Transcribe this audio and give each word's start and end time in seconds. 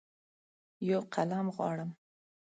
یوقلم 0.89 1.47
غواړم 1.55 1.89